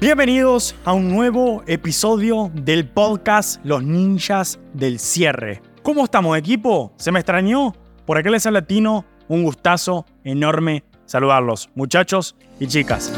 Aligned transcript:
Bienvenidos 0.00 0.74
a 0.86 0.94
un 0.94 1.10
nuevo 1.10 1.62
episodio 1.66 2.50
del 2.54 2.88
podcast 2.88 3.62
Los 3.66 3.82
Ninjas 3.82 4.58
del 4.72 4.98
Cierre. 4.98 5.60
¿Cómo 5.82 6.04
estamos, 6.04 6.38
equipo? 6.38 6.94
¿Se 6.96 7.12
me 7.12 7.18
extrañó? 7.18 7.74
Por 8.06 8.16
aquel 8.16 8.34
es 8.34 8.46
el 8.46 8.54
latino, 8.54 9.04
un 9.28 9.42
gustazo 9.44 10.06
enorme 10.24 10.84
saludarlos, 11.04 11.68
muchachos 11.74 12.34
y 12.58 12.66
chicas. 12.66 13.12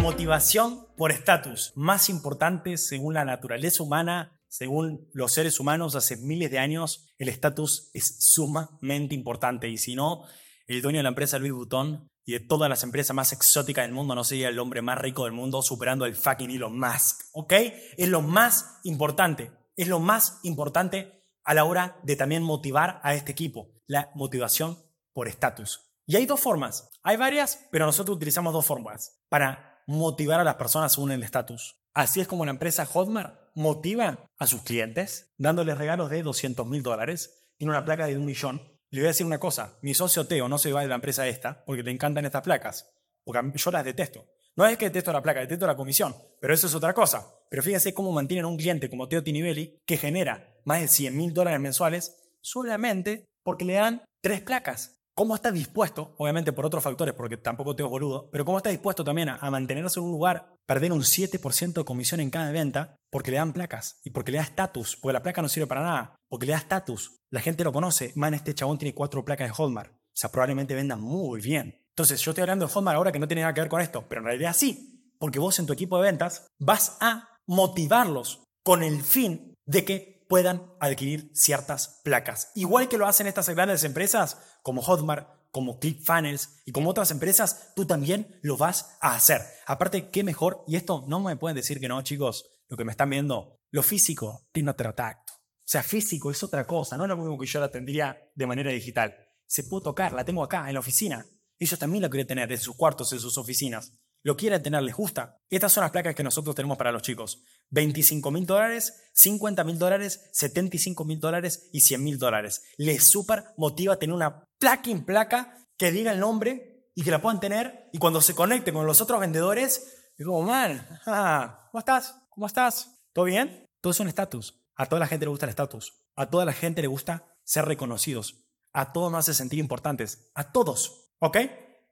Motivación 0.00 0.86
por 0.96 1.10
estatus, 1.10 1.72
más 1.74 2.08
importante 2.08 2.78
según 2.78 3.14
la 3.14 3.24
naturaleza 3.24 3.82
humana, 3.82 4.40
según 4.46 5.08
los 5.12 5.32
seres 5.32 5.58
humanos 5.58 5.96
hace 5.96 6.18
miles 6.18 6.52
de 6.52 6.60
años, 6.60 7.12
el 7.18 7.28
estatus 7.28 7.90
es 7.92 8.14
sumamente 8.20 9.16
importante 9.16 9.68
y 9.68 9.76
si 9.76 9.96
no, 9.96 10.22
el 10.68 10.82
dueño 10.82 10.98
de 10.98 11.02
la 11.02 11.08
empresa 11.08 11.40
Louis 11.40 11.52
Vuitton 11.52 12.08
y 12.24 12.32
de 12.32 12.40
todas 12.40 12.68
las 12.68 12.82
empresas 12.82 13.14
más 13.14 13.32
exóticas 13.32 13.84
del 13.84 13.94
mundo 13.94 14.14
no 14.14 14.24
sería 14.24 14.48
el 14.48 14.58
hombre 14.58 14.82
más 14.82 14.98
rico 14.98 15.24
del 15.24 15.32
mundo 15.32 15.62
superando 15.62 16.06
el 16.06 16.14
fucking 16.14 16.50
Elon 16.50 16.78
Musk, 16.78 17.22
¿ok? 17.32 17.52
Es 17.96 18.08
lo 18.08 18.22
más 18.22 18.80
importante, 18.84 19.52
es 19.76 19.88
lo 19.88 20.00
más 20.00 20.40
importante 20.42 21.22
a 21.44 21.54
la 21.54 21.64
hora 21.64 21.98
de 22.02 22.16
también 22.16 22.42
motivar 22.42 23.00
a 23.02 23.14
este 23.14 23.32
equipo, 23.32 23.68
la 23.86 24.10
motivación 24.14 24.78
por 25.12 25.28
estatus. 25.28 25.90
Y 26.06 26.16
hay 26.16 26.26
dos 26.26 26.40
formas, 26.40 26.90
hay 27.02 27.16
varias, 27.16 27.66
pero 27.70 27.86
nosotros 27.86 28.16
utilizamos 28.16 28.52
dos 28.52 28.66
formas 28.66 29.20
para 29.28 29.82
motivar 29.86 30.40
a 30.40 30.44
las 30.44 30.56
personas 30.56 30.92
según 30.92 31.12
el 31.12 31.22
estatus. 31.22 31.76
Así 31.92 32.20
es 32.20 32.26
como 32.26 32.44
la 32.44 32.50
empresa 32.50 32.86
Hotmart 32.86 33.38
motiva 33.54 34.30
a 34.38 34.46
sus 34.46 34.62
clientes 34.62 35.32
dándoles 35.38 35.78
regalos 35.78 36.10
de 36.10 36.22
200 36.22 36.66
mil 36.66 36.82
dólares, 36.82 37.52
tiene 37.56 37.70
una 37.70 37.84
placa 37.84 38.06
de 38.06 38.16
un 38.16 38.24
millón 38.24 38.73
le 38.94 39.00
voy 39.00 39.06
a 39.06 39.10
decir 39.10 39.26
una 39.26 39.40
cosa, 39.40 39.76
mi 39.82 39.92
socio 39.92 40.26
Teo 40.26 40.48
no 40.48 40.56
se 40.56 40.72
va 40.72 40.82
de 40.82 40.86
la 40.86 40.94
empresa 40.94 41.26
esta 41.26 41.64
porque 41.64 41.82
le 41.82 41.90
encantan 41.90 42.24
estas 42.26 42.42
placas, 42.42 42.94
porque 43.24 43.40
yo 43.56 43.70
las 43.72 43.84
detesto. 43.84 44.24
No 44.56 44.64
es 44.66 44.78
que 44.78 44.84
detesto 44.84 45.12
la 45.12 45.20
placa, 45.20 45.40
detesto 45.40 45.66
la 45.66 45.74
comisión, 45.74 46.14
pero 46.40 46.54
eso 46.54 46.68
es 46.68 46.74
otra 46.76 46.94
cosa. 46.94 47.26
Pero 47.50 47.64
fíjense 47.64 47.92
cómo 47.92 48.12
mantienen 48.12 48.44
un 48.44 48.56
cliente 48.56 48.88
como 48.88 49.08
Teo 49.08 49.24
Tinivelli 49.24 49.80
que 49.84 49.96
genera 49.96 50.60
más 50.64 50.80
de 50.80 50.86
100 50.86 51.16
mil 51.16 51.34
dólares 51.34 51.58
mensuales 51.58 52.16
solamente 52.40 53.24
porque 53.42 53.64
le 53.64 53.74
dan 53.74 54.04
tres 54.22 54.42
placas. 54.42 55.00
¿Cómo 55.12 55.34
está 55.34 55.50
dispuesto, 55.50 56.14
obviamente 56.18 56.52
por 56.52 56.64
otros 56.64 56.84
factores, 56.84 57.14
porque 57.14 57.36
tampoco 57.36 57.74
Teo 57.74 57.86
es 57.86 57.90
boludo, 57.90 58.30
pero 58.30 58.44
cómo 58.44 58.58
está 58.58 58.70
dispuesto 58.70 59.02
también 59.02 59.28
a, 59.28 59.36
a 59.36 59.50
mantenerse 59.50 59.98
en 59.98 60.06
un 60.06 60.12
lugar, 60.12 60.54
perder 60.66 60.92
un 60.92 61.02
7% 61.02 61.72
de 61.72 61.84
comisión 61.84 62.20
en 62.20 62.30
cada 62.30 62.52
venta 62.52 62.94
porque 63.14 63.30
le 63.30 63.36
dan 63.36 63.52
placas 63.52 64.00
y 64.02 64.10
porque 64.10 64.32
le 64.32 64.38
da 64.38 64.42
estatus, 64.42 64.96
porque 64.96 65.12
la 65.12 65.22
placa 65.22 65.40
no 65.40 65.48
sirve 65.48 65.68
para 65.68 65.84
nada, 65.84 66.16
porque 66.28 66.46
le 66.46 66.52
da 66.52 66.58
estatus. 66.58 67.20
La 67.30 67.40
gente 67.40 67.62
lo 67.62 67.72
conoce. 67.72 68.10
Man, 68.16 68.34
este 68.34 68.56
chabón 68.56 68.76
tiene 68.76 68.92
cuatro 68.92 69.24
placas 69.24 69.48
de 69.48 69.54
Hallmark. 69.56 69.92
O 69.92 70.16
sea, 70.16 70.32
probablemente 70.32 70.74
venda 70.74 70.96
muy 70.96 71.40
bien. 71.40 71.80
Entonces, 71.90 72.20
yo 72.20 72.32
estoy 72.32 72.42
hablando 72.42 72.66
de 72.66 72.72
Hallmark 72.74 72.96
ahora 72.96 73.12
que 73.12 73.20
no 73.20 73.28
tiene 73.28 73.42
nada 73.42 73.54
que 73.54 73.60
ver 73.60 73.70
con 73.70 73.80
esto, 73.80 74.04
pero 74.08 74.20
en 74.20 74.24
realidad 74.24 74.52
sí, 74.52 75.14
porque 75.20 75.38
vos 75.38 75.56
en 75.60 75.66
tu 75.66 75.72
equipo 75.72 75.96
de 75.96 76.10
ventas 76.10 76.48
vas 76.58 76.96
a 77.00 77.28
motivarlos 77.46 78.42
con 78.64 78.82
el 78.82 79.00
fin 79.00 79.54
de 79.64 79.84
que 79.84 80.26
puedan 80.28 80.72
adquirir 80.80 81.30
ciertas 81.34 82.00
placas. 82.02 82.50
Igual 82.56 82.88
que 82.88 82.98
lo 82.98 83.06
hacen 83.06 83.28
estas 83.28 83.48
grandes 83.48 83.84
empresas 83.84 84.38
como 84.62 84.82
Hotmart, 84.82 85.28
como 85.52 85.78
ClickFunnels 85.78 86.62
y 86.64 86.72
como 86.72 86.90
otras 86.90 87.12
empresas, 87.12 87.74
tú 87.76 87.86
también 87.86 88.40
lo 88.42 88.56
vas 88.56 88.96
a 89.00 89.14
hacer. 89.14 89.40
Aparte, 89.68 90.10
qué 90.10 90.24
mejor, 90.24 90.64
y 90.66 90.74
esto 90.74 91.04
no 91.06 91.20
me 91.20 91.36
pueden 91.36 91.54
decir 91.54 91.78
que 91.78 91.86
no, 91.86 92.02
chicos, 92.02 92.50
lo 92.68 92.76
que 92.76 92.84
me 92.84 92.92
están 92.92 93.10
viendo, 93.10 93.58
lo 93.70 93.82
físico 93.82 94.46
tiene 94.52 94.70
otro 94.70 94.94
tacto. 94.94 95.32
O 95.34 95.66
sea, 95.66 95.82
físico 95.82 96.30
es 96.30 96.42
otra 96.42 96.66
cosa, 96.66 96.96
no 96.96 97.04
es 97.04 97.08
lo 97.08 97.16
mismo 97.16 97.38
que 97.38 97.46
yo 97.46 97.60
la 97.60 97.70
tendría 97.70 98.30
de 98.34 98.46
manera 98.46 98.70
digital. 98.70 99.16
Se 99.46 99.64
puede 99.64 99.84
tocar, 99.84 100.12
la 100.12 100.24
tengo 100.24 100.42
acá, 100.42 100.68
en 100.68 100.74
la 100.74 100.80
oficina. 100.80 101.26
Ellos 101.58 101.78
también 101.78 102.02
la 102.02 102.10
quieren 102.10 102.26
tener 102.26 102.50
en 102.52 102.58
sus 102.58 102.76
cuartos, 102.76 103.12
en 103.12 103.20
sus 103.20 103.38
oficinas. 103.38 103.92
Lo 104.22 104.36
quieren 104.36 104.62
tener, 104.62 104.82
les 104.82 104.94
gusta. 104.94 105.38
Estas 105.50 105.72
son 105.72 105.82
las 105.82 105.90
placas 105.90 106.14
que 106.14 106.22
nosotros 106.22 106.54
tenemos 106.54 106.78
para 106.78 106.92
los 106.92 107.02
chicos. 107.02 107.42
25 107.70 108.30
mil 108.30 108.46
dólares, 108.46 109.10
50 109.12 109.64
mil 109.64 109.78
dólares, 109.78 110.30
75 110.32 111.04
mil 111.04 111.20
dólares 111.20 111.68
y 111.72 111.80
100 111.80 112.02
mil 112.02 112.18
dólares. 112.18 112.62
Les 112.78 113.04
súper 113.04 113.44
motiva 113.56 113.98
tener 113.98 114.14
una 114.14 114.44
placa 114.58 114.90
en 114.90 115.04
placa 115.04 115.58
que 115.76 115.92
diga 115.92 116.12
el 116.12 116.20
nombre 116.20 116.88
y 116.94 117.02
que 117.02 117.10
la 117.10 117.20
puedan 117.20 117.40
tener. 117.40 117.90
Y 117.92 117.98
cuando 117.98 118.20
se 118.20 118.34
conecte 118.34 118.72
con 118.72 118.86
los 118.86 119.00
otros 119.00 119.20
vendedores, 119.20 120.12
digo, 120.16 120.40
man, 120.42 120.86
ah, 121.06 121.68
¿cómo 121.70 121.80
estás? 121.80 122.14
¿Cómo 122.34 122.48
estás? 122.48 123.00
¿Todo 123.12 123.26
bien? 123.26 123.64
Todo 123.80 123.92
es 123.92 124.00
un 124.00 124.08
estatus. 124.08 124.60
A 124.74 124.86
toda 124.86 124.98
la 124.98 125.06
gente 125.06 125.24
le 125.24 125.30
gusta 125.30 125.46
el 125.46 125.50
estatus. 125.50 126.02
A 126.16 126.30
toda 126.30 126.44
la 126.44 126.52
gente 126.52 126.82
le 126.82 126.88
gusta 126.88 127.32
ser 127.44 127.64
reconocidos. 127.64 128.44
A 128.72 128.92
todos 128.92 129.12
nos 129.12 129.20
hace 129.20 129.34
sentir 129.34 129.60
importantes. 129.60 130.32
A 130.34 130.50
todos. 130.50 131.12
¿Ok? 131.20 131.36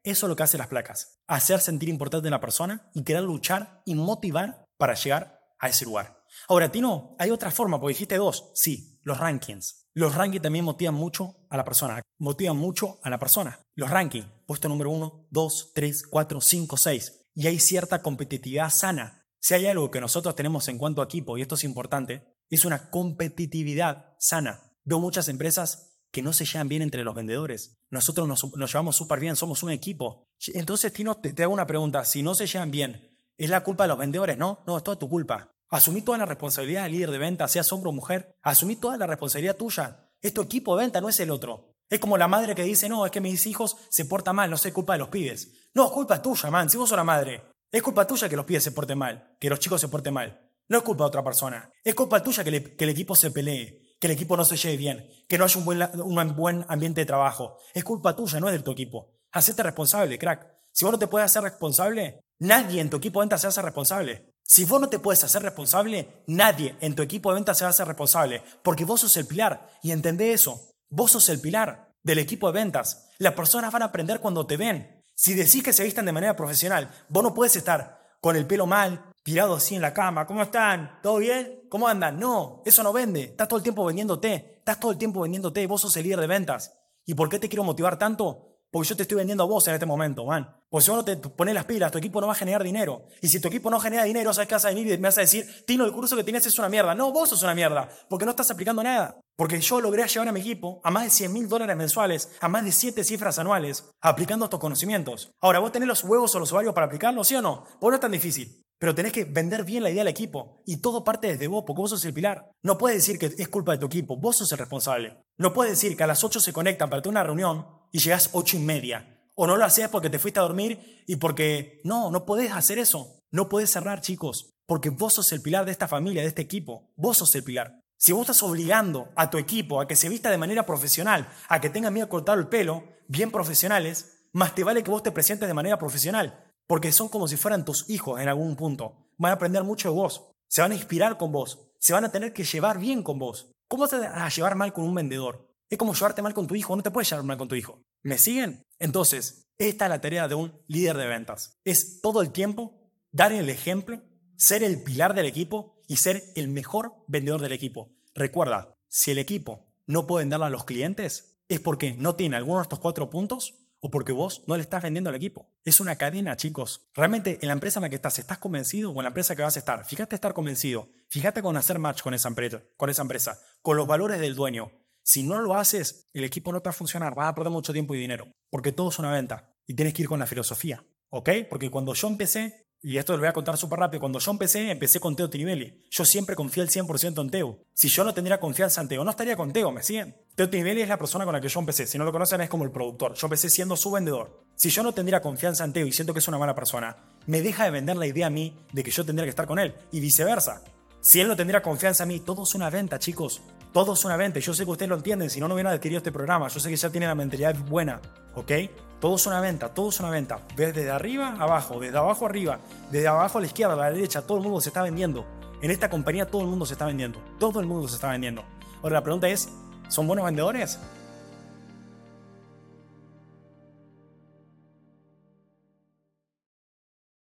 Eso 0.02 0.26
es 0.26 0.28
lo 0.28 0.34
que 0.34 0.42
hacen 0.42 0.58
las 0.58 0.66
placas. 0.66 1.22
Hacer 1.28 1.60
sentir 1.60 1.88
importante 1.88 2.26
a 2.26 2.32
la 2.32 2.40
persona 2.40 2.90
y 2.92 3.04
querer 3.04 3.22
luchar 3.22 3.82
y 3.86 3.94
motivar 3.94 4.64
para 4.78 4.94
llegar 4.94 5.38
a 5.60 5.68
ese 5.68 5.84
lugar. 5.84 6.24
Ahora, 6.48 6.72
Tino, 6.72 7.14
hay 7.20 7.30
otra 7.30 7.52
forma, 7.52 7.78
porque 7.78 7.94
dijiste 7.94 8.16
dos. 8.16 8.50
Sí, 8.56 8.98
los 9.02 9.18
rankings. 9.18 9.86
Los 9.94 10.16
rankings 10.16 10.42
también 10.42 10.64
motivan 10.64 10.96
mucho 10.96 11.46
a 11.50 11.56
la 11.56 11.64
persona. 11.64 12.02
Motivan 12.18 12.56
mucho 12.56 12.98
a 13.04 13.10
la 13.10 13.20
persona. 13.20 13.60
Los 13.76 13.90
rankings, 13.90 14.26
puesto 14.44 14.68
número 14.68 14.90
uno, 14.90 15.28
dos, 15.30 15.70
tres, 15.72 16.04
cuatro, 16.04 16.40
cinco, 16.40 16.76
seis. 16.76 17.28
Y 17.32 17.46
hay 17.46 17.60
cierta 17.60 18.02
competitividad 18.02 18.70
sana. 18.70 19.21
Si 19.42 19.54
hay 19.54 19.66
algo 19.66 19.90
que 19.90 20.00
nosotros 20.00 20.36
tenemos 20.36 20.68
en 20.68 20.78
cuanto 20.78 21.02
a 21.02 21.04
equipo, 21.04 21.36
y 21.36 21.42
esto 21.42 21.56
es 21.56 21.64
importante, 21.64 22.22
es 22.48 22.64
una 22.64 22.90
competitividad 22.90 24.14
sana. 24.16 24.62
Veo 24.84 25.00
muchas 25.00 25.26
empresas 25.26 25.98
que 26.12 26.22
no 26.22 26.32
se 26.32 26.44
llevan 26.44 26.68
bien 26.68 26.80
entre 26.82 27.02
los 27.02 27.12
vendedores. 27.12 27.80
Nosotros 27.90 28.28
nos, 28.28 28.72
llevamos 28.72 28.94
súper 28.94 29.18
bien, 29.18 29.34
somos 29.34 29.64
un 29.64 29.72
equipo. 29.72 30.28
Entonces, 30.54 30.92
Tino, 30.92 31.16
te, 31.16 31.32
te 31.32 31.42
hago 31.42 31.52
una 31.52 31.66
pregunta. 31.66 32.04
Si 32.04 32.22
no 32.22 32.36
se 32.36 32.46
llevan 32.46 32.70
bien, 32.70 33.18
¿es 33.36 33.50
la 33.50 33.64
culpa 33.64 33.82
de 33.82 33.88
los 33.88 33.98
vendedores? 33.98 34.38
No, 34.38 34.62
no, 34.64 34.76
es 34.76 34.84
toda 34.84 34.96
tu 34.96 35.08
culpa. 35.08 35.50
Asumí 35.70 36.02
toda 36.02 36.18
la 36.18 36.26
responsabilidad 36.26 36.84
del 36.84 36.92
líder 36.92 37.10
de 37.10 37.18
venta, 37.18 37.48
sea 37.48 37.64
hombre 37.72 37.88
o 37.88 37.92
mujer. 37.92 38.36
Asumí 38.42 38.76
toda 38.76 38.96
la 38.96 39.08
responsabilidad 39.08 39.56
tuya. 39.56 40.08
Es 40.20 40.32
tu 40.32 40.42
equipo 40.42 40.76
de 40.76 40.84
venta, 40.84 41.00
no 41.00 41.08
es 41.08 41.18
el 41.18 41.32
otro. 41.32 41.74
Es 41.90 41.98
como 41.98 42.16
la 42.16 42.28
madre 42.28 42.54
que 42.54 42.62
dice, 42.62 42.88
no, 42.88 43.04
es 43.04 43.10
que 43.10 43.20
mis 43.20 43.44
hijos 43.48 43.76
se 43.90 44.04
portan 44.04 44.36
mal, 44.36 44.48
no 44.48 44.56
sé, 44.56 44.72
culpa 44.72 44.92
de 44.92 45.00
los 45.00 45.08
pibes. 45.08 45.68
No, 45.74 45.90
culpa 45.90 46.22
tuya, 46.22 46.48
man. 46.48 46.70
Si 46.70 46.76
vos 46.76 46.88
sos 46.88 46.96
la 46.96 47.02
madre, 47.02 47.42
es 47.72 47.82
culpa 47.82 48.06
tuya 48.06 48.28
que 48.28 48.36
los 48.36 48.44
pibes 48.44 48.62
se 48.62 48.72
porten 48.72 48.98
mal, 48.98 49.36
que 49.40 49.48
los 49.48 49.58
chicos 49.58 49.80
se 49.80 49.88
porten 49.88 50.12
mal. 50.12 50.48
No 50.68 50.78
es 50.78 50.84
culpa 50.84 51.04
de 51.04 51.08
otra 51.08 51.24
persona. 51.24 51.70
Es 51.82 51.94
culpa 51.94 52.22
tuya 52.22 52.44
que, 52.44 52.76
el 52.78 52.88
equipo 52.88 53.16
se 53.16 53.30
pelee, 53.30 53.96
que 53.98 54.06
el 54.06 54.12
equipo 54.12 54.36
no 54.36 54.44
se 54.44 54.56
lleve 54.56 54.76
bien, 54.76 55.10
que 55.28 55.38
no 55.38 55.44
haya 55.44 55.58
un 55.58 55.64
buen, 55.64 55.82
un 56.00 56.36
buen 56.36 56.64
ambiente 56.68 57.00
de 57.00 57.06
trabajo. 57.06 57.56
Es 57.74 57.82
culpa 57.82 58.14
tuya, 58.14 58.38
no 58.40 58.48
es 58.48 58.52
de 58.52 58.62
tu 58.62 58.70
equipo. 58.70 59.14
Hacete 59.32 59.62
responsable, 59.62 60.18
crack. 60.18 60.46
Si 60.70 60.84
vos 60.84 60.92
no 60.92 60.98
te 60.98 61.06
puedes 61.06 61.26
hacer 61.26 61.42
responsable, 61.42 62.20
nadie 62.38 62.80
en 62.80 62.90
tu 62.90 62.98
equipo 62.98 63.20
de 63.20 63.24
venta 63.24 63.38
se 63.38 63.46
hace 63.46 63.62
responsable. 63.62 64.32
Si 64.42 64.66
vos 64.66 64.78
no 64.78 64.90
te 64.90 64.98
puedes 64.98 65.24
hacer 65.24 65.42
responsable, 65.42 66.24
nadie 66.26 66.76
en 66.80 66.94
tu 66.94 67.02
equipo 67.02 67.30
de 67.30 67.36
venta 67.36 67.54
se 67.54 67.64
va 67.64 67.72
responsable, 67.72 68.42
porque 68.62 68.84
vos 68.84 69.00
sos 69.00 69.16
el 69.16 69.26
pilar 69.26 69.70
y 69.82 69.92
entendé 69.92 70.34
eso. 70.34 70.74
Vos 70.90 71.12
sos 71.12 71.30
el 71.30 71.40
pilar 71.40 71.94
del 72.02 72.18
equipo 72.18 72.48
de 72.48 72.60
ventas. 72.60 73.08
Las 73.18 73.32
personas 73.32 73.72
van 73.72 73.80
a 73.80 73.86
aprender 73.86 74.20
cuando 74.20 74.46
te 74.46 74.58
ven. 74.58 75.01
Si 75.14 75.34
decís 75.34 75.62
que 75.62 75.72
se 75.72 75.84
vistan 75.84 76.06
de 76.06 76.12
manera 76.12 76.36
profesional, 76.36 76.90
vos 77.08 77.22
no 77.22 77.34
puedes 77.34 77.56
estar 77.56 78.16
con 78.20 78.36
el 78.36 78.46
pelo 78.46 78.66
mal, 78.66 79.12
tirado 79.22 79.54
así 79.54 79.74
en 79.74 79.82
la 79.82 79.92
cama. 79.92 80.26
¿Cómo 80.26 80.42
están? 80.42 81.00
¿Todo 81.02 81.18
bien? 81.18 81.64
¿Cómo 81.68 81.88
andan? 81.88 82.18
No, 82.18 82.62
eso 82.64 82.82
no 82.82 82.92
vende. 82.92 83.22
Estás 83.22 83.48
todo 83.48 83.58
el 83.58 83.62
tiempo 83.62 83.84
vendiéndote. 83.84 84.56
Estás 84.58 84.78
todo 84.78 84.92
el 84.92 84.98
tiempo 84.98 85.20
vendiéndote. 85.20 85.66
Vos 85.66 85.80
sos 85.80 85.96
el 85.96 86.04
líder 86.04 86.20
de 86.20 86.26
ventas. 86.26 86.76
¿Y 87.04 87.14
por 87.14 87.28
qué 87.28 87.38
te 87.38 87.48
quiero 87.48 87.64
motivar 87.64 87.98
tanto? 87.98 88.51
Porque 88.72 88.88
yo 88.88 88.96
te 88.96 89.02
estoy 89.02 89.18
vendiendo 89.18 89.44
a 89.44 89.46
vos 89.46 89.68
en 89.68 89.74
este 89.74 89.84
momento, 89.84 90.24
man. 90.24 90.48
Porque 90.70 90.84
si 90.84 90.90
vos 90.90 90.96
no 90.96 91.04
te 91.04 91.16
pones 91.28 91.54
las 91.54 91.66
pilas, 91.66 91.92
tu 91.92 91.98
equipo 91.98 92.22
no 92.22 92.26
va 92.26 92.32
a 92.32 92.36
generar 92.36 92.64
dinero. 92.64 93.04
Y 93.20 93.28
si 93.28 93.38
tu 93.38 93.48
equipo 93.48 93.68
no 93.68 93.78
genera 93.78 94.04
dinero, 94.04 94.32
¿sabes 94.32 94.48
qué 94.48 94.54
vas 94.54 94.64
a 94.64 94.68
venir 94.68 94.86
y 94.86 94.96
me 94.96 95.08
vas 95.08 95.18
a 95.18 95.20
decir, 95.20 95.46
Tino, 95.66 95.84
el 95.84 95.92
curso 95.92 96.16
que 96.16 96.24
tienes 96.24 96.46
es 96.46 96.58
una 96.58 96.70
mierda? 96.70 96.94
No, 96.94 97.12
vos 97.12 97.28
sos 97.28 97.42
una 97.42 97.54
mierda. 97.54 97.90
Porque 98.08 98.24
no 98.24 98.30
estás 98.30 98.50
aplicando 98.50 98.82
nada. 98.82 99.20
Porque 99.36 99.60
yo 99.60 99.78
logré 99.78 100.06
llevar 100.08 100.28
a 100.28 100.32
mi 100.32 100.40
equipo 100.40 100.80
a 100.84 100.90
más 100.90 101.04
de 101.04 101.10
100 101.10 101.32
mil 101.34 101.48
dólares 101.50 101.76
mensuales, 101.76 102.30
a 102.40 102.48
más 102.48 102.64
de 102.64 102.72
7 102.72 103.04
cifras 103.04 103.38
anuales, 103.38 103.90
aplicando 104.00 104.46
estos 104.46 104.60
conocimientos. 104.60 105.32
Ahora, 105.42 105.58
¿vos 105.58 105.70
tenés 105.70 105.88
los 105.88 106.02
huevos 106.02 106.34
o 106.34 106.38
los 106.38 106.50
ovarios 106.52 106.72
para 106.72 106.86
aplicarlo, 106.86 107.24
sí 107.24 107.34
o 107.34 107.42
no? 107.42 107.64
Pues 107.78 107.90
no 107.90 107.96
es 107.96 108.00
tan 108.00 108.12
difícil. 108.12 108.62
Pero 108.78 108.94
tenés 108.94 109.12
que 109.12 109.24
vender 109.24 109.64
bien 109.64 109.82
la 109.82 109.90
idea 109.90 110.00
al 110.00 110.08
equipo. 110.08 110.62
Y 110.64 110.78
todo 110.78 111.04
parte 111.04 111.26
desde 111.26 111.46
vos, 111.46 111.64
porque 111.66 111.82
vos 111.82 111.90
sos 111.90 112.04
el 112.06 112.14
pilar. 112.14 112.50
No 112.62 112.78
puedes 112.78 112.96
decir 112.96 113.18
que 113.18 113.26
es 113.26 113.48
culpa 113.48 113.72
de 113.72 113.78
tu 113.78 113.86
equipo, 113.86 114.16
vos 114.16 114.36
sos 114.36 114.50
el 114.52 114.58
responsable. 114.58 115.18
No 115.36 115.52
puedes 115.52 115.74
decir 115.74 115.94
que 115.94 116.04
a 116.04 116.06
las 116.06 116.24
8 116.24 116.40
se 116.40 116.54
conectan 116.54 116.88
para 116.88 117.02
tener 117.02 117.12
una 117.12 117.24
reunión 117.24 117.81
y 117.92 117.98
llegás 117.98 118.30
8 118.32 118.56
y 118.56 118.60
media. 118.60 119.20
O 119.34 119.46
no 119.46 119.56
lo 119.56 119.64
haces 119.64 119.88
porque 119.88 120.10
te 120.10 120.18
fuiste 120.18 120.40
a 120.40 120.42
dormir 120.42 121.04
y 121.06 121.16
porque... 121.16 121.80
No, 121.84 122.10
no 122.10 122.26
podés 122.26 122.52
hacer 122.52 122.78
eso. 122.78 123.20
No 123.30 123.48
podés 123.48 123.70
cerrar, 123.70 124.00
chicos. 124.00 124.50
Porque 124.66 124.90
vos 124.90 125.14
sos 125.14 125.32
el 125.32 125.42
pilar 125.42 125.64
de 125.64 125.72
esta 125.72 125.88
familia, 125.88 126.22
de 126.22 126.28
este 126.28 126.42
equipo. 126.42 126.90
Vos 126.96 127.18
sos 127.18 127.34
el 127.34 127.44
pilar. 127.44 127.80
Si 127.96 128.12
vos 128.12 128.22
estás 128.22 128.42
obligando 128.42 129.10
a 129.14 129.30
tu 129.30 129.38
equipo 129.38 129.80
a 129.80 129.86
que 129.86 129.96
se 129.96 130.08
vista 130.08 130.30
de 130.30 130.38
manera 130.38 130.66
profesional, 130.66 131.28
a 131.48 131.60
que 131.60 131.70
tenga 131.70 131.90
miedo 131.90 132.06
a 132.06 132.10
cortar 132.10 132.38
el 132.38 132.48
pelo, 132.48 132.84
bien 133.06 133.30
profesionales, 133.30 134.26
más 134.32 134.54
te 134.54 134.64
vale 134.64 134.82
que 134.82 134.90
vos 134.90 135.02
te 135.02 135.12
presentes 135.12 135.46
de 135.46 135.54
manera 135.54 135.78
profesional. 135.78 136.50
Porque 136.66 136.90
son 136.90 137.08
como 137.08 137.28
si 137.28 137.36
fueran 137.36 137.64
tus 137.64 137.88
hijos 137.88 138.20
en 138.20 138.28
algún 138.28 138.56
punto. 138.56 139.10
Van 139.18 139.30
a 139.30 139.34
aprender 139.34 139.62
mucho 139.62 139.88
de 139.88 139.94
vos. 139.94 140.32
Se 140.48 140.62
van 140.62 140.72
a 140.72 140.74
inspirar 140.74 141.16
con 141.16 141.32
vos. 141.32 141.70
Se 141.78 141.92
van 141.92 142.04
a 142.04 142.12
tener 142.12 142.32
que 142.32 142.44
llevar 142.44 142.78
bien 142.78 143.02
con 143.02 143.18
vos. 143.18 143.52
¿Cómo 143.68 143.88
te 143.88 143.98
vas 143.98 144.10
a 144.14 144.28
llevar 144.28 144.54
mal 144.54 144.72
con 144.72 144.84
un 144.84 144.94
vendedor? 144.94 145.51
Es 145.72 145.78
como 145.78 145.94
llevarte 145.94 146.20
mal 146.20 146.34
con 146.34 146.46
tu 146.46 146.54
hijo. 146.54 146.76
No 146.76 146.82
te 146.82 146.90
puedes 146.90 147.08
llevar 147.08 147.24
mal 147.24 147.38
con 147.38 147.48
tu 147.48 147.54
hijo. 147.54 147.82
¿Me 148.02 148.18
siguen? 148.18 148.66
Entonces, 148.78 149.48
Esta 149.56 149.86
es 149.86 149.88
la 149.88 150.02
tarea 150.02 150.28
de 150.28 150.34
un 150.34 150.52
líder 150.66 150.98
de 150.98 151.06
ventas. 151.06 151.58
Es 151.64 152.02
todo 152.02 152.20
el 152.20 152.30
tiempo 152.30 152.90
dar 153.10 153.32
el 153.32 153.48
ejemplo, 153.48 154.02
ser 154.36 154.62
el 154.62 154.82
pilar 154.82 155.14
del 155.14 155.24
equipo 155.24 155.80
y 155.88 155.96
ser 155.96 156.24
el 156.34 156.48
mejor 156.48 156.92
vendedor 157.06 157.40
del 157.40 157.52
equipo. 157.52 157.90
Recuerda, 158.14 158.76
si 158.88 159.12
el 159.12 159.18
equipo 159.18 159.72
no 159.86 160.06
puede 160.06 160.24
venderlo 160.24 160.44
a 160.44 160.50
los 160.50 160.64
clientes, 160.64 161.38
es 161.48 161.60
porque 161.60 161.94
no 161.94 162.16
tiene 162.16 162.36
alguno 162.36 162.58
de 162.58 162.64
estos 162.64 162.80
cuatro 162.80 163.08
puntos 163.08 163.54
o 163.80 163.90
porque 163.90 164.12
vos 164.12 164.44
no 164.46 164.56
le 164.56 164.62
estás 164.62 164.82
vendiendo 164.82 165.08
al 165.08 165.16
equipo. 165.16 165.50
Es 165.64 165.80
una 165.80 165.96
cadena, 165.96 166.36
chicos. 166.36 166.90
Realmente 166.92 167.38
en 167.40 167.48
la 167.48 167.54
empresa 167.54 167.78
en 167.78 167.84
la 167.84 167.88
que 167.88 167.96
estás, 167.96 168.18
¿estás 168.18 168.38
convencido 168.38 168.90
o 168.90 168.94
en 168.96 169.04
la 169.04 169.08
empresa 169.08 169.34
que 169.36 169.42
vas 169.42 169.56
a 169.56 169.60
estar? 169.60 169.86
Fíjate 169.86 170.16
estar 170.16 170.34
convencido. 170.34 170.90
Fíjate 171.08 171.40
con 171.40 171.56
hacer 171.56 171.78
match 171.78 172.02
con 172.02 172.12
esa 172.12 172.28
empresa, 172.28 172.62
con 172.76 172.90
esa 172.90 173.02
empresa, 173.02 173.40
con 173.62 173.78
los 173.78 173.86
valores 173.86 174.20
del 174.20 174.34
dueño. 174.34 174.70
Si 175.02 175.22
no 175.22 175.40
lo 175.40 175.56
haces, 175.56 176.08
el 176.12 176.24
equipo 176.24 176.52
no 176.52 176.60
te 176.60 176.68
va 176.68 176.70
a 176.70 176.74
funcionar, 176.74 177.14
vas 177.14 177.28
a 177.28 177.34
perder 177.34 177.52
mucho 177.52 177.72
tiempo 177.72 177.94
y 177.94 177.98
dinero, 177.98 178.32
porque 178.50 178.72
todo 178.72 178.90
es 178.90 178.98
una 178.98 179.10
venta 179.10 179.52
y 179.66 179.74
tienes 179.74 179.94
que 179.94 180.02
ir 180.02 180.08
con 180.08 180.20
la 180.20 180.26
filosofía, 180.26 180.84
¿ok? 181.10 181.30
Porque 181.48 181.70
cuando 181.70 181.94
yo 181.94 182.08
empecé, 182.08 182.66
y 182.84 182.98
esto 182.98 183.12
lo 183.12 183.20
voy 183.20 183.28
a 183.28 183.32
contar 183.32 183.56
súper 183.56 183.78
rápido. 183.78 184.00
Cuando 184.00 184.18
yo 184.18 184.30
empecé, 184.32 184.68
empecé 184.70 184.98
con 184.98 185.14
Teo 185.14 185.30
Tinivelli. 185.30 185.84
Yo 185.88 186.04
siempre 186.04 186.34
confié 186.34 186.64
al 186.64 186.68
100% 186.68 187.20
en 187.20 187.30
Teo. 187.30 187.60
Si 187.72 187.88
yo 187.88 188.02
no 188.02 188.12
tendría 188.12 188.40
confianza 188.40 188.80
en 188.80 188.88
Teo, 188.88 189.04
no 189.04 189.10
estaría 189.10 189.36
con 189.36 189.52
Teo, 189.52 189.70
¿me 189.70 189.84
siguen? 189.84 190.16
Teo 190.34 190.50
Tinivelli 190.50 190.82
es 190.82 190.88
la 190.88 190.98
persona 190.98 191.24
con 191.24 191.32
la 191.32 191.40
que 191.40 191.48
yo 191.48 191.60
empecé. 191.60 191.86
Si 191.86 191.96
no 191.96 192.04
lo 192.04 192.10
conocen, 192.10 192.40
es 192.40 192.50
como 192.50 192.64
el 192.64 192.72
productor. 192.72 193.14
Yo 193.14 193.26
empecé 193.26 193.50
siendo 193.50 193.76
su 193.76 193.92
vendedor. 193.92 194.44
Si 194.56 194.68
yo 194.70 194.82
no 194.82 194.92
tendría 194.92 195.22
confianza 195.22 195.64
en 195.64 195.72
Teo 195.72 195.86
y 195.86 195.92
siento 195.92 196.12
que 196.12 196.18
es 196.18 196.26
una 196.26 196.38
mala 196.38 196.56
persona, 196.56 196.96
me 197.26 197.40
deja 197.40 197.64
de 197.64 197.70
vender 197.70 197.96
la 197.96 198.06
idea 198.06 198.26
a 198.26 198.30
mí 198.30 198.58
de 198.72 198.82
que 198.82 198.90
yo 198.90 199.04
tendría 199.04 199.26
que 199.26 199.30
estar 199.30 199.46
con 199.46 199.60
él. 199.60 199.74
Y 199.92 200.00
viceversa. 200.00 200.64
Si 201.00 201.20
él 201.20 201.28
no 201.28 201.36
tendría 201.36 201.62
confianza 201.62 202.02
en 202.02 202.08
mí, 202.08 202.20
todo 202.20 202.42
es 202.42 202.54
una 202.56 202.68
venta, 202.68 202.98
chicos. 202.98 203.42
Todo 203.72 203.94
es 203.94 204.04
una 204.04 204.16
venta. 204.16 204.38
Yo 204.38 204.52
sé 204.52 204.64
que 204.64 204.70
ustedes 204.70 204.88
lo 204.88 204.96
entienden. 204.96 205.30
Si 205.30 205.40
no, 205.40 205.48
no 205.48 205.54
hubieran 205.54 205.72
adquirido 205.72 205.98
este 205.98 206.12
programa. 206.12 206.48
Yo 206.48 206.60
sé 206.60 206.68
que 206.68 206.76
ya 206.76 206.90
tienen 206.90 207.08
la 207.08 207.14
mentalidad 207.14 207.56
buena. 207.56 208.00
¿Ok? 208.34 208.52
Todo 209.00 209.16
es 209.16 209.26
una 209.26 209.40
venta, 209.40 209.68
todo 209.68 209.88
es 209.88 209.98
una 209.98 210.10
venta. 210.10 210.38
Desde 210.54 210.88
arriba 210.90 211.34
abajo, 211.38 211.80
desde 211.80 211.98
abajo 211.98 212.24
arriba, 212.24 212.60
desde 212.90 213.08
abajo 213.08 213.38
a 213.38 213.40
la 213.40 213.46
izquierda, 213.48 213.74
a 213.74 213.76
la 213.76 213.90
derecha, 213.90 214.22
todo 214.22 214.38
el 214.38 214.44
mundo 214.44 214.60
se 214.60 214.68
está 214.68 214.82
vendiendo. 214.82 215.24
En 215.60 215.70
esta 215.72 215.90
compañía 215.90 216.26
todo 216.26 216.42
el 216.42 216.48
mundo 216.48 216.66
se 216.66 216.74
está 216.74 216.86
vendiendo. 216.86 217.18
Todo 217.38 217.58
el 217.58 217.66
mundo 217.66 217.88
se 217.88 217.96
está 217.96 218.10
vendiendo. 218.10 218.44
Ahora 218.80 218.94
la 218.94 219.02
pregunta 219.02 219.28
es, 219.28 219.48
¿son 219.88 220.06
buenos 220.06 220.24
vendedores? 220.24 220.78